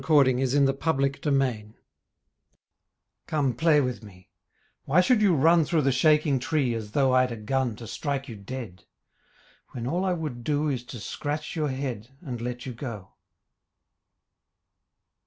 [0.01, 0.29] TO A SQUIRREL
[0.71, 0.79] AT
[1.21, 1.73] KYLE NA GNO
[3.27, 4.31] Come play with me;
[4.85, 8.27] Why should you run Through the shaking tree As though I'd a gun To strike
[8.27, 8.85] you dead?
[9.73, 13.09] When all I would do Is to scratch your head And let you go.